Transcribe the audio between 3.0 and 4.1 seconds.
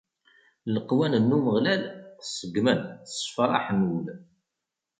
ssefraḥen ul.